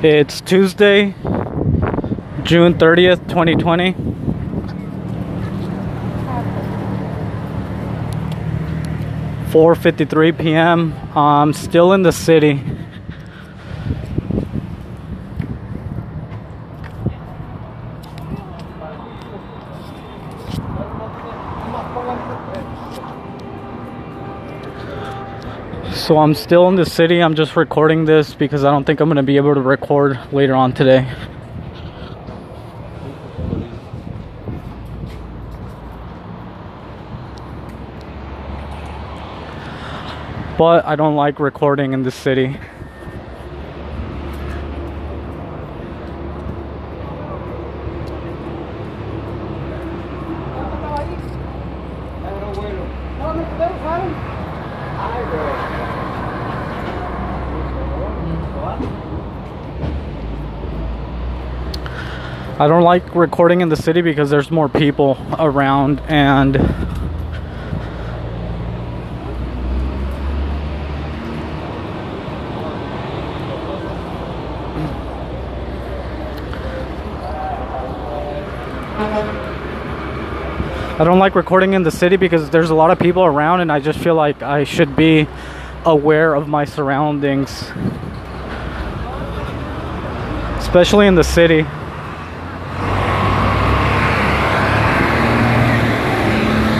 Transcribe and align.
It's 0.00 0.40
Tuesday, 0.40 1.12
June 2.44 2.74
30th, 2.74 3.26
2020. 3.26 3.96
Four 9.50 9.74
fifty-three 9.74 10.30
p.m. 10.30 10.94
I'm 11.16 11.52
still 11.52 11.94
in 11.94 12.02
the 12.02 12.12
city. 12.12 12.62
So 26.08 26.16
I'm 26.16 26.32
still 26.32 26.66
in 26.68 26.74
the 26.74 26.86
city. 26.86 27.22
I'm 27.22 27.34
just 27.34 27.54
recording 27.54 28.06
this 28.06 28.32
because 28.32 28.64
I 28.64 28.70
don't 28.70 28.84
think 28.84 28.98
I'm 29.00 29.10
going 29.10 29.16
to 29.16 29.22
be 29.22 29.36
able 29.36 29.52
to 29.52 29.60
record 29.60 30.18
later 30.32 30.54
on 30.54 30.72
today. 30.72 31.06
But 40.56 40.86
I 40.86 40.96
don't 40.96 41.14
like 41.14 41.38
recording 41.38 41.92
in 41.92 42.04
the 42.04 42.10
city. 42.10 42.56
I 62.60 62.66
don't 62.66 62.82
like 62.82 63.14
recording 63.14 63.60
in 63.60 63.68
the 63.68 63.76
city 63.76 64.02
because 64.02 64.30
there's 64.30 64.50
more 64.50 64.68
people 64.68 65.16
around 65.38 66.00
and 66.08 66.56
I 80.98 81.04
don't 81.04 81.20
like 81.20 81.36
recording 81.36 81.74
in 81.74 81.84
the 81.84 81.92
city 81.92 82.16
because 82.16 82.50
there's 82.50 82.70
a 82.70 82.74
lot 82.74 82.90
of 82.90 82.98
people 82.98 83.24
around 83.24 83.60
and 83.60 83.70
I 83.70 83.78
just 83.78 84.00
feel 84.00 84.16
like 84.16 84.42
I 84.42 84.64
should 84.64 84.96
be 84.96 85.28
aware 85.84 86.34
of 86.34 86.48
my 86.48 86.64
surroundings. 86.64 87.70
Especially 90.58 91.06
in 91.06 91.14
the 91.14 91.22
city. 91.22 91.64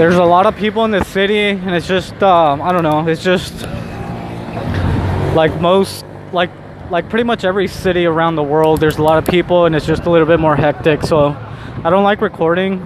There's 0.00 0.16
a 0.16 0.24
lot 0.24 0.46
of 0.46 0.56
people 0.56 0.86
in 0.86 0.92
the 0.92 1.04
city 1.04 1.38
and 1.38 1.74
it's 1.74 1.86
just 1.86 2.22
um, 2.22 2.62
I 2.62 2.72
don't 2.72 2.82
know, 2.82 3.06
it's 3.06 3.22
just 3.22 3.52
like 5.36 5.60
most 5.60 6.06
like 6.32 6.50
like 6.90 7.10
pretty 7.10 7.24
much 7.24 7.44
every 7.44 7.68
city 7.68 8.06
around 8.06 8.36
the 8.36 8.42
world 8.42 8.80
there's 8.80 8.96
a 8.96 9.02
lot 9.02 9.18
of 9.18 9.26
people 9.30 9.66
and 9.66 9.76
it's 9.76 9.84
just 9.84 10.04
a 10.04 10.10
little 10.10 10.26
bit 10.26 10.40
more 10.40 10.56
hectic 10.56 11.02
so 11.02 11.36
I 11.84 11.90
don't 11.90 12.02
like 12.02 12.22
recording 12.22 12.78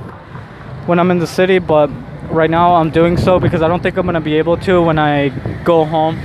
when 0.87 0.99
I'm 0.99 1.13
in 1.13 1.21
the 1.21 1.27
city, 1.29 1.61
but 1.61 1.87
right 2.33 2.51
now 2.51 2.75
I'm 2.75 2.91
doing 2.91 3.17
so 3.17 3.39
because 3.39 3.63
I 3.63 3.69
don't 3.69 3.81
think 3.81 3.97
I'm 3.97 4.07
gonna 4.07 4.21
be 4.21 4.35
able 4.35 4.57
to 4.57 4.83
when 4.83 4.99
I 4.99 5.29
go 5.63 5.85
home. 5.85 6.19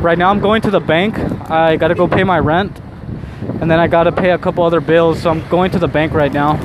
Right 0.00 0.16
now 0.16 0.30
I'm 0.30 0.40
going 0.40 0.62
to 0.62 0.70
the 0.70 0.80
bank. 0.80 1.18
I 1.50 1.76
gotta 1.76 1.94
go 1.94 2.08
pay 2.08 2.24
my 2.24 2.38
rent, 2.38 2.80
and 3.60 3.70
then 3.70 3.78
I 3.78 3.86
gotta 3.86 4.12
pay 4.12 4.30
a 4.30 4.38
couple 4.38 4.64
other 4.64 4.80
bills. 4.80 5.20
So 5.20 5.28
I'm 5.28 5.46
going 5.50 5.72
to 5.72 5.78
the 5.78 5.88
bank 5.88 6.14
right 6.14 6.32
now. 6.32 6.56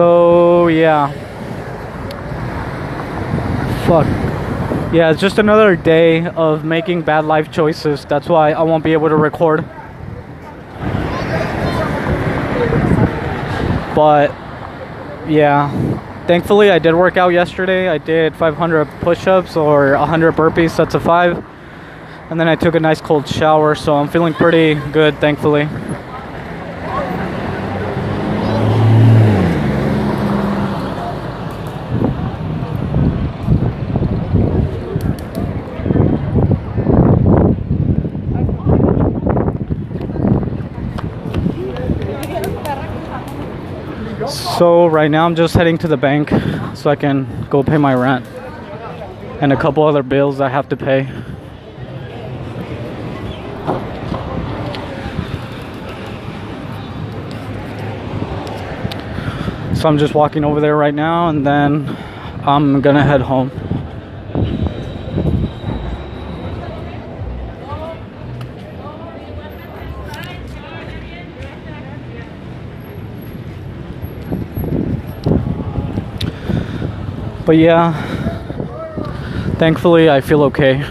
So 0.00 0.68
yeah. 0.68 1.12
Fuck. 3.86 4.06
Yeah, 4.94 5.10
it's 5.10 5.20
just 5.20 5.38
another 5.38 5.76
day 5.76 6.24
of 6.24 6.64
making 6.64 7.02
bad 7.02 7.26
life 7.26 7.52
choices. 7.52 8.06
That's 8.06 8.26
why 8.26 8.52
I 8.52 8.62
won't 8.62 8.82
be 8.82 8.94
able 8.94 9.10
to 9.10 9.16
record. 9.16 9.62
But 13.94 14.30
yeah, 15.28 15.68
thankfully 16.26 16.70
I 16.70 16.78
did 16.78 16.94
work 16.94 17.18
out 17.18 17.28
yesterday. 17.28 17.90
I 17.90 17.98
did 17.98 18.34
500 18.34 18.86
push-ups 19.02 19.54
or 19.54 19.98
100 19.98 20.32
burpees, 20.32 20.70
sets 20.70 20.94
of 20.94 21.02
five, 21.02 21.44
and 22.30 22.40
then 22.40 22.48
I 22.48 22.56
took 22.56 22.74
a 22.74 22.80
nice 22.80 23.02
cold 23.02 23.28
shower. 23.28 23.74
So 23.74 23.96
I'm 23.96 24.08
feeling 24.08 24.32
pretty 24.32 24.76
good, 24.92 25.18
thankfully. 25.18 25.68
So 44.60 44.86
right 44.88 45.10
now 45.10 45.24
I'm 45.24 45.36
just 45.36 45.54
heading 45.54 45.78
to 45.78 45.88
the 45.88 45.96
bank 45.96 46.28
so 46.76 46.90
I 46.90 46.94
can 46.94 47.46
go 47.48 47.62
pay 47.62 47.78
my 47.78 47.94
rent 47.94 48.26
and 49.40 49.54
a 49.54 49.56
couple 49.56 49.82
other 49.84 50.02
bills 50.02 50.38
I 50.38 50.50
have 50.50 50.68
to 50.68 50.76
pay. 50.76 51.06
So 59.76 59.88
I'm 59.88 59.96
just 59.96 60.14
walking 60.14 60.44
over 60.44 60.60
there 60.60 60.76
right 60.76 60.92
now 60.92 61.30
and 61.30 61.46
then 61.46 61.96
I'm 62.42 62.82
gonna 62.82 63.02
head 63.02 63.22
home. 63.22 63.69
But 77.50 77.58
yeah, 77.58 77.90
thankfully 79.58 80.08
I 80.08 80.20
feel 80.20 80.44
okay. 80.44 80.84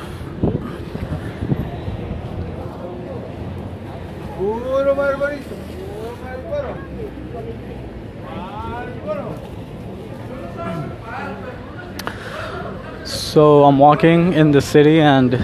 So 13.05 13.63
I'm 13.63 13.79
walking 13.79 14.33
in 14.33 14.51
the 14.51 14.59
city 14.59 14.99
and 14.99 15.35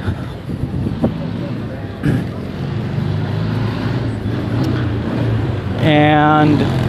and 5.80 6.84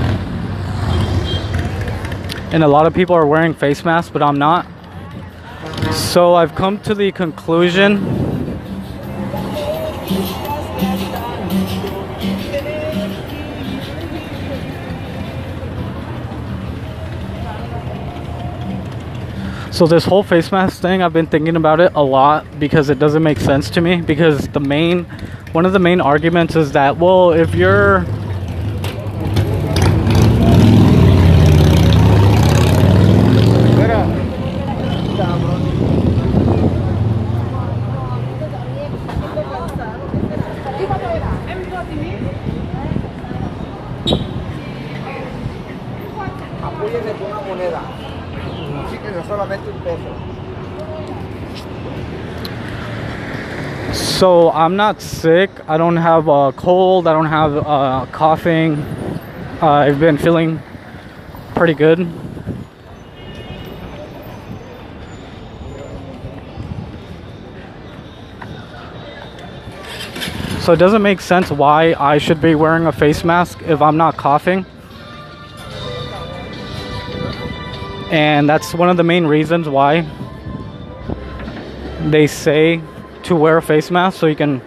and 2.56 2.64
a 2.64 2.68
lot 2.68 2.86
of 2.86 2.94
people 2.94 3.14
are 3.14 3.26
wearing 3.26 3.52
face 3.52 3.84
masks, 3.84 4.10
but 4.10 4.22
I'm 4.22 4.38
not. 4.38 4.66
So 5.92 6.34
I've 6.34 6.54
come 6.54 6.80
to 6.84 6.94
the 6.94 7.12
conclusion 7.12 7.98
So 19.70 19.86
this 19.86 20.06
whole 20.06 20.22
face 20.22 20.50
mask 20.50 20.80
thing, 20.80 21.02
I've 21.02 21.12
been 21.12 21.26
thinking 21.26 21.56
about 21.56 21.80
it 21.80 21.92
a 21.94 22.02
lot 22.02 22.58
because 22.58 22.88
it 22.88 22.98
doesn't 22.98 23.22
make 23.22 23.38
sense 23.38 23.68
to 23.68 23.82
me 23.82 24.00
because 24.00 24.48
the 24.48 24.60
main 24.60 25.04
one 25.52 25.66
of 25.66 25.74
the 25.74 25.78
main 25.78 26.00
arguments 26.00 26.56
is 26.56 26.72
that 26.72 26.96
well, 26.96 27.32
if 27.32 27.54
you're 27.54 28.06
una 46.82 47.40
moneda. 47.40 47.82
Solamente 49.26 49.70
un 49.70 49.80
peso. 49.80 50.36
So 53.92 54.50
I'm 54.52 54.76
not 54.76 55.00
sick. 55.00 55.50
I 55.68 55.76
don't 55.78 55.96
have 55.96 56.28
a 56.28 56.52
cold. 56.52 57.06
I 57.06 57.12
don't 57.12 57.26
have 57.26 57.56
uh, 57.56 58.06
coughing. 58.12 58.76
Uh, 59.62 59.66
I've 59.66 59.98
been 59.98 60.18
feeling 60.18 60.60
pretty 61.54 61.74
good. 61.74 62.06
So 70.60 70.72
it 70.72 70.78
doesn't 70.78 71.02
make 71.02 71.20
sense 71.20 71.50
why 71.50 71.94
I 71.98 72.18
should 72.18 72.40
be 72.40 72.54
wearing 72.54 72.86
a 72.86 72.92
face 72.92 73.24
mask 73.24 73.62
if 73.62 73.80
I'm 73.80 73.96
not 73.96 74.16
coughing. 74.16 74.66
And 78.10 78.48
that's 78.48 78.72
one 78.72 78.88
of 78.88 78.96
the 78.96 79.02
main 79.02 79.26
reasons 79.26 79.68
why 79.68 80.06
they 82.10 82.26
say 82.26 82.80
to 83.24 83.34
wear 83.34 83.56
a 83.56 83.62
face 83.62 83.90
mask 83.90 84.20
so 84.20 84.26
you 84.26 84.36
can 84.36 84.60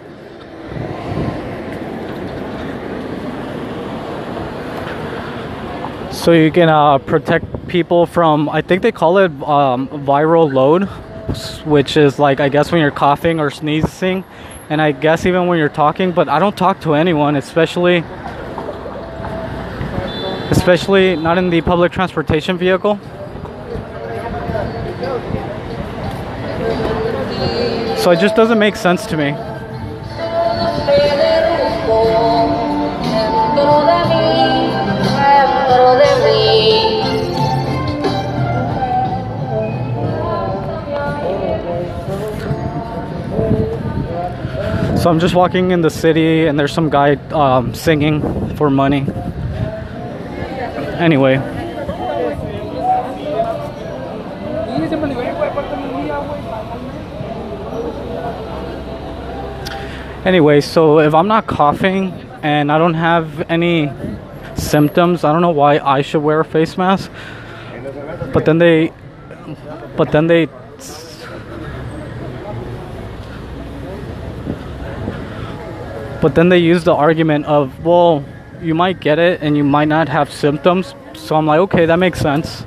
so 6.12 6.32
you 6.32 6.50
can 6.50 6.68
uh, 6.68 6.98
protect 6.98 7.46
people 7.68 8.04
from 8.04 8.48
i 8.50 8.60
think 8.60 8.82
they 8.82 8.92
call 8.92 9.16
it 9.16 9.30
um, 9.42 9.88
viral 9.88 10.52
load 10.52 10.84
which 11.64 11.96
is 11.96 12.18
like 12.18 12.40
i 12.40 12.48
guess 12.48 12.70
when 12.70 12.80
you're 12.80 12.90
coughing 12.90 13.40
or 13.40 13.50
sneezing 13.50 14.22
and 14.68 14.82
i 14.82 14.92
guess 14.92 15.24
even 15.24 15.46
when 15.46 15.58
you're 15.58 15.68
talking 15.68 16.12
but 16.12 16.28
i 16.28 16.38
don't 16.38 16.58
talk 16.58 16.78
to 16.80 16.94
anyone 16.94 17.36
especially 17.36 18.04
especially 20.50 21.16
not 21.16 21.38
in 21.38 21.48
the 21.48 21.62
public 21.62 21.90
transportation 21.90 22.58
vehicle 22.58 23.00
so 27.98 28.10
it 28.10 28.20
just 28.20 28.36
doesn't 28.36 28.58
make 28.58 28.76
sense 28.76 29.06
to 29.06 29.16
me. 29.16 29.34
So 45.00 45.08
I'm 45.08 45.18
just 45.18 45.34
walking 45.34 45.70
in 45.70 45.80
the 45.80 45.88
city 45.88 46.46
and 46.46 46.58
there's 46.58 46.74
some 46.74 46.90
guy 46.90 47.14
um, 47.32 47.74
singing 47.74 48.54
for 48.56 48.68
money. 48.68 49.06
Anyway. 50.98 51.59
Anyway, 60.24 60.60
so 60.60 60.98
if 60.98 61.14
I'm 61.14 61.28
not 61.28 61.46
coughing 61.46 62.12
and 62.42 62.72
I 62.72 62.78
don't 62.78 62.94
have 62.94 63.48
any 63.48 63.90
symptoms, 64.56 65.24
I 65.24 65.32
don't 65.32 65.42
know 65.42 65.50
why 65.50 65.78
I 65.78 66.02
should 66.02 66.22
wear 66.22 66.40
a 66.40 66.44
face 66.44 66.76
mask. 66.76 67.10
But 68.32 68.44
then 68.44 68.58
they 68.58 68.92
but 69.96 70.12
then 70.12 70.26
they 70.26 70.48
But 76.20 76.34
then 76.34 76.50
they 76.50 76.58
use 76.58 76.84
the 76.84 76.94
argument 76.94 77.46
of, 77.46 77.82
well, 77.82 78.22
you 78.60 78.74
might 78.74 79.00
get 79.00 79.18
it 79.18 79.40
and 79.40 79.56
you 79.56 79.64
might 79.64 79.88
not 79.88 80.08
have 80.10 80.30
symptoms. 80.30 80.94
So 81.14 81.34
I'm 81.34 81.46
like, 81.46 81.60
okay, 81.60 81.86
that 81.86 81.96
makes 81.96 82.20
sense. 82.20 82.62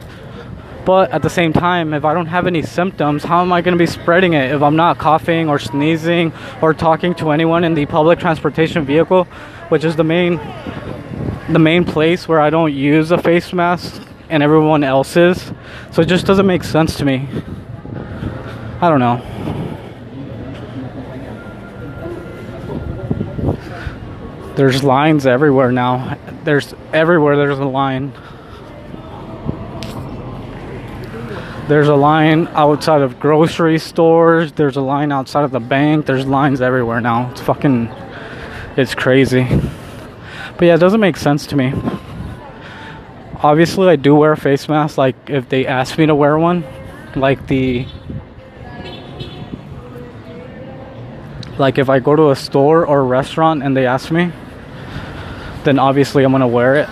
But 0.85 1.12
at 1.12 1.21
the 1.21 1.30
same 1.30 1.53
time, 1.53 1.94
if 1.94 2.03
I 2.03 2.13
don't 2.13 2.25
have 2.25 2.45
any 2.45 2.62
symptoms, 2.62 3.24
how 3.24 3.41
am 3.41 3.53
I 3.53 3.62
going 3.62 3.77
to 3.77 3.81
be 3.81 3.85
spreading 3.85 4.33
it 4.33 4.51
if 4.51 4.62
I'm 4.62 4.75
not 4.75 4.97
coughing 4.97 5.47
or 5.47 5.57
sneezing 5.57 6.33
or 6.62 6.74
talking 6.74 7.15
to 7.15 7.31
anyone 7.31 7.63
in 7.63 7.74
the 7.74 7.85
public 7.85 8.19
transportation 8.19 8.83
vehicle, 8.83 9.24
which 9.69 9.85
is 9.85 9.95
the 9.95 10.03
main 10.03 10.39
the 11.50 11.59
main 11.59 11.83
place 11.83 12.27
where 12.27 12.39
I 12.39 12.50
don't 12.50 12.74
use 12.74 13.12
a 13.12 13.18
face 13.18 13.53
mask 13.53 14.01
and 14.30 14.41
everyone 14.41 14.83
else 14.83 15.15
is. 15.18 15.51
So 15.91 16.01
it 16.01 16.07
just 16.07 16.25
doesn't 16.25 16.47
make 16.47 16.63
sense 16.63 16.95
to 16.97 17.06
me. 17.06 17.27
I 18.81 18.89
don't 18.89 19.00
know. 19.00 19.21
There's 24.56 24.83
lines 24.83 25.25
everywhere 25.25 25.71
now. 25.71 26.18
There's 26.44 26.74
everywhere 26.94 27.36
there's 27.36 27.59
a 27.59 27.65
line. 27.65 28.13
There's 31.68 31.88
a 31.88 31.95
line 31.95 32.48
outside 32.50 33.01
of 33.01 33.19
grocery 33.21 33.80
stores. 33.80 34.51
There's 34.51 34.75
a 34.75 34.81
line 34.81 35.12
outside 35.12 35.45
of 35.45 35.51
the 35.51 35.62
bank. 35.62 36.06
There's 36.06 36.25
lines 36.25 36.60
everywhere 36.60 37.00
now. 37.00 37.31
It's 37.31 37.42
fucking 37.42 37.89
it's 38.75 38.94
crazy. 38.94 39.48
But 40.57 40.65
yeah, 40.65 40.75
it 40.75 40.80
doesn't 40.80 41.00
make 41.00 41.15
sense 41.15 41.48
to 41.48 41.56
me. 41.56 41.74
Obviously, 43.42 43.88
I 43.88 43.95
do 43.95 44.13
wear 44.13 44.33
a 44.33 44.38
face 44.38 44.68
mask 44.68 44.98
like 44.98 45.15
if 45.30 45.48
they 45.48 45.65
ask 45.65 45.98
me 45.98 46.06
to 46.06 46.15
wear 46.15 46.38
one, 46.38 46.65
like 47.15 47.48
the 47.48 47.88
like 51.57 51.77
if 51.77 51.89
I 51.89 52.00
go 52.00 52.15
to 52.15 52.31
a 52.31 52.36
store 52.36 52.86
or 52.86 53.00
a 53.00 53.04
restaurant 53.04 53.63
and 53.63 53.75
they 53.75 53.86
ask 53.86 54.12
me, 54.12 54.31
then 55.63 55.80
obviously 55.80 56.24
I'm 56.24 56.31
gonna 56.31 56.48
wear 56.48 56.75
it. 56.75 56.89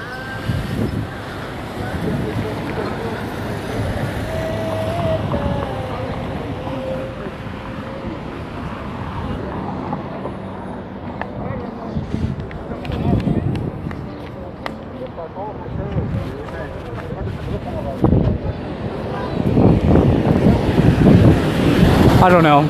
I 22.23 22.29
don't 22.29 22.43
know. 22.43 22.61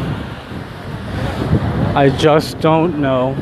I 2.01 2.09
just 2.09 2.59
don't 2.61 2.99
know. 2.99 3.35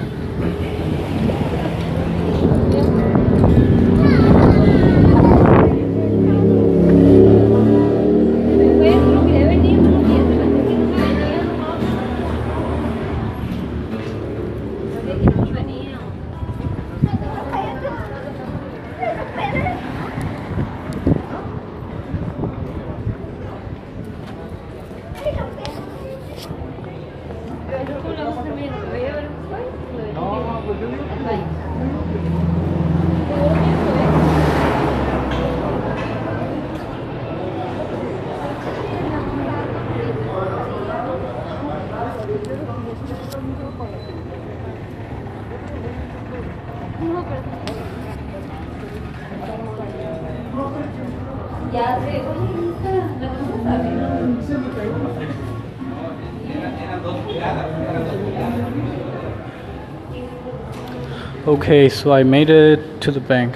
Okay, 61.48 61.88
so 61.88 62.12
I 62.12 62.24
made 62.24 62.50
it 62.50 63.00
to 63.02 63.12
the 63.12 63.22
bank. 63.22 63.56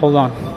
Hold 0.00 0.16
on. 0.16 0.51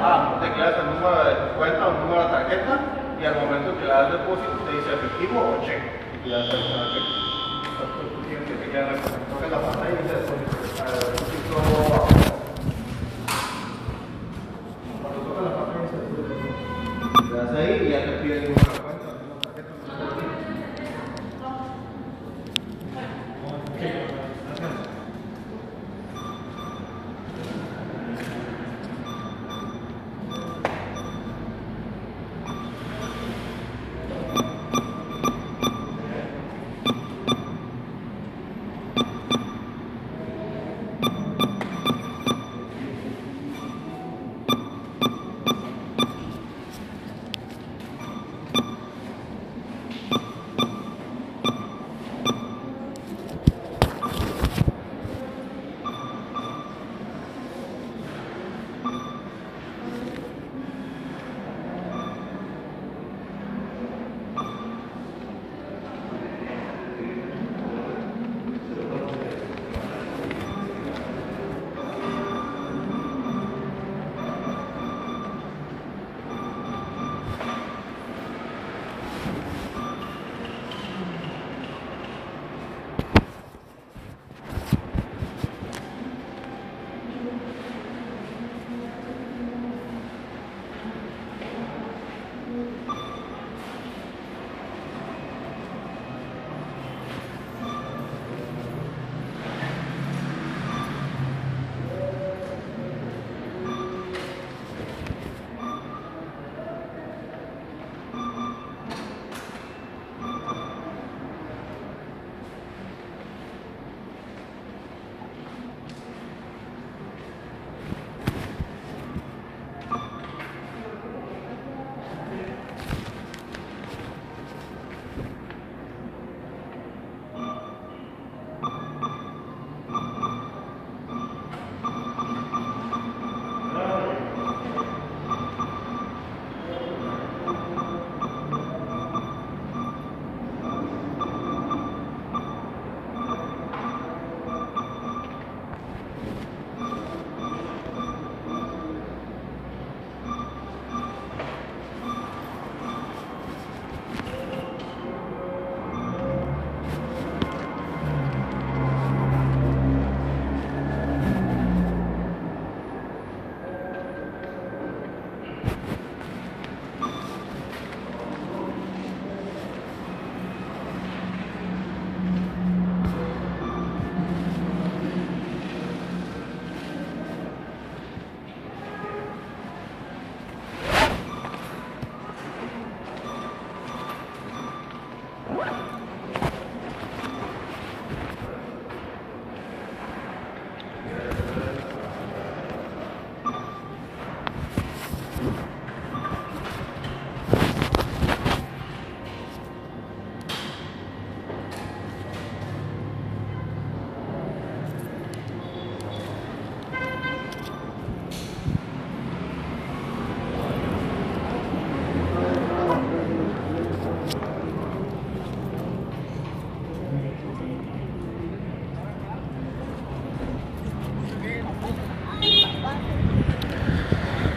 Ah, 0.00 0.38
tecleas 0.40 0.74
el 0.78 0.86
número 0.94 1.24
de 1.24 1.34
cuenta 1.56 1.86
o 1.86 1.90
el 1.90 1.96
número 2.00 2.22
de 2.24 2.28
tarjeta 2.28 2.80
y 3.20 3.24
al 3.24 3.34
momento 3.36 3.76
que 3.78 3.84
le 3.84 3.90
das 3.90 4.12
depósito 4.12 4.52
te 4.66 4.72
dice 4.76 4.94
efectivo 4.94 5.40
o 5.40 5.64
cheque. 5.64 5.90
Y 6.24 6.28
le 6.28 6.34
das 6.36 6.48
el 6.52 6.60
la. 9.50 9.58
Ah, 17.32 17.56
ahí 17.56 17.70
y 17.82 17.84
ya 17.90 17.98
te 18.04 18.10
el 18.12 18.42
número 18.42 18.72
de 18.72 18.78
cuenta, 18.80 19.06
tarjeta. 19.42 19.72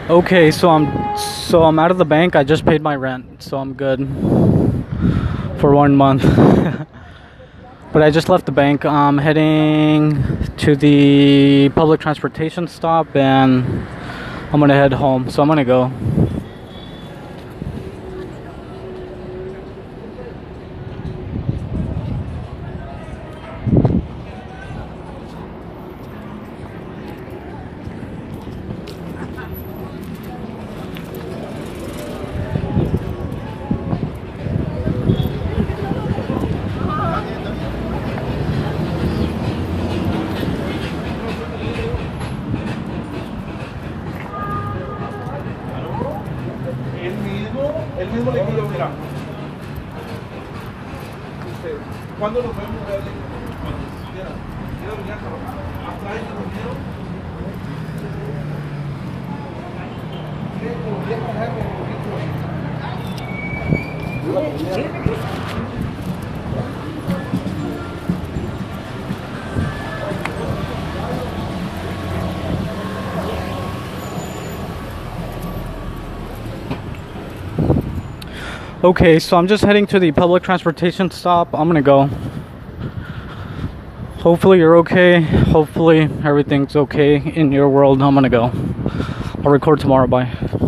Okay, 0.08 0.50
so 0.50 0.70
I'm 0.70 1.18
so 1.18 1.64
I'm 1.64 1.78
out 1.78 1.90
of 1.90 1.98
the 1.98 2.04
bank. 2.06 2.34
I 2.34 2.42
just 2.42 2.64
paid 2.64 2.80
my 2.80 2.96
rent, 2.96 3.42
so 3.42 3.58
I'm 3.58 3.74
good 3.74 3.98
for 5.60 5.74
one 5.74 5.94
month. 5.94 6.22
but 7.92 8.02
I 8.02 8.10
just 8.10 8.30
left 8.30 8.46
the 8.46 8.52
bank. 8.52 8.86
I'm 8.86 9.18
heading 9.18 10.46
to 10.56 10.76
the 10.76 11.68
public 11.74 12.00
transportation 12.00 12.66
stop 12.68 13.14
and 13.14 13.86
I'm 14.50 14.60
gonna 14.60 14.72
head 14.72 14.94
home. 14.94 15.28
So 15.28 15.42
I'm 15.42 15.48
gonna 15.48 15.62
go. 15.62 15.92
Okay, 78.84 79.18
so 79.18 79.36
I'm 79.36 79.48
just 79.48 79.64
heading 79.64 79.86
to 79.88 79.98
the 79.98 80.12
public 80.12 80.42
transportation 80.42 81.10
stop. 81.10 81.48
I'm 81.54 81.66
gonna 81.66 81.82
go. 81.82 82.08
Hopefully, 84.18 84.58
you're 84.58 84.76
okay. 84.76 85.20
Hopefully, 85.20 86.02
everything's 86.22 86.76
okay 86.76 87.16
in 87.16 87.50
your 87.50 87.68
world. 87.68 88.02
I'm 88.02 88.14
gonna 88.14 88.28
go. 88.28 88.52
I'll 89.44 89.50
record 89.50 89.80
tomorrow. 89.80 90.06
Bye. 90.06 90.67